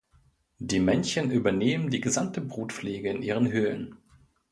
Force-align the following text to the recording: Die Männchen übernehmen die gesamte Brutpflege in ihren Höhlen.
Die 0.57 0.79
Männchen 0.79 1.29
übernehmen 1.29 1.91
die 1.91 2.01
gesamte 2.01 2.41
Brutpflege 2.41 3.09
in 3.11 3.21
ihren 3.21 3.51
Höhlen. 3.51 3.97